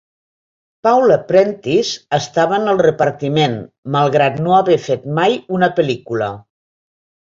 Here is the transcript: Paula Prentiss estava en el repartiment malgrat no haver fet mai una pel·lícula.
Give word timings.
Paula 0.87 1.17
Prentiss 1.31 1.91
estava 2.17 2.57
en 2.61 2.65
el 2.73 2.81
repartiment 2.85 3.59
malgrat 3.97 4.41
no 4.47 4.57
haver 4.61 4.79
fet 4.87 5.07
mai 5.21 5.37
una 5.59 5.71
pel·lícula. 5.81 6.35